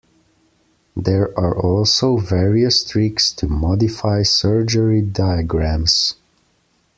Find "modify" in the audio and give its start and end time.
3.47-4.23